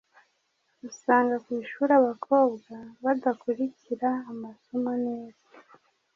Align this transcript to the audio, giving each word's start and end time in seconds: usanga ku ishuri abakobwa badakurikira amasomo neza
usanga 0.89 1.35
ku 1.43 1.49
ishuri 1.63 1.91
abakobwa 1.99 2.73
badakurikira 3.03 4.09
amasomo 4.31 4.91
neza 5.05 5.45